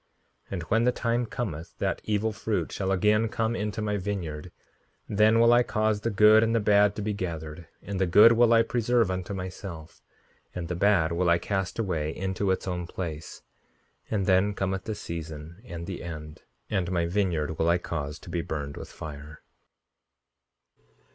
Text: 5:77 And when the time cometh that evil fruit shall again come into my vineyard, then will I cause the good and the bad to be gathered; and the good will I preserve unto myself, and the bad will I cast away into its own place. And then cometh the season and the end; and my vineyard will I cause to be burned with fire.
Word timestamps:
5:77 0.47 0.53
And 0.53 0.63
when 0.63 0.83
the 0.85 0.91
time 0.91 1.25
cometh 1.27 1.77
that 1.77 2.01
evil 2.05 2.31
fruit 2.33 2.71
shall 2.71 2.91
again 2.91 3.29
come 3.29 3.55
into 3.55 3.83
my 3.83 3.97
vineyard, 3.97 4.51
then 5.07 5.39
will 5.39 5.53
I 5.53 5.61
cause 5.61 6.01
the 6.01 6.09
good 6.09 6.41
and 6.41 6.55
the 6.55 6.59
bad 6.59 6.95
to 6.95 7.03
be 7.03 7.13
gathered; 7.13 7.67
and 7.83 8.01
the 8.01 8.07
good 8.07 8.31
will 8.31 8.51
I 8.51 8.63
preserve 8.63 9.11
unto 9.11 9.35
myself, 9.35 10.01
and 10.55 10.69
the 10.69 10.75
bad 10.75 11.11
will 11.11 11.29
I 11.29 11.37
cast 11.37 11.77
away 11.77 12.15
into 12.15 12.49
its 12.49 12.67
own 12.67 12.87
place. 12.87 13.43
And 14.09 14.25
then 14.25 14.55
cometh 14.55 14.85
the 14.85 14.95
season 14.95 15.61
and 15.65 15.85
the 15.85 16.01
end; 16.01 16.41
and 16.67 16.91
my 16.91 17.05
vineyard 17.05 17.59
will 17.59 17.69
I 17.69 17.77
cause 17.77 18.17
to 18.21 18.29
be 18.31 18.41
burned 18.41 18.77
with 18.77 18.91
fire. 18.91 19.43